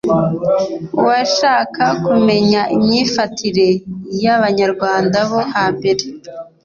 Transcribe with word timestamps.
Uwashaka 0.99 1.83
kumenya 2.05 2.61
imyifatire 2.75 3.69
y'Abanyarwanda 4.23 5.17
bo 5.29 5.39
hambere, 5.51 6.03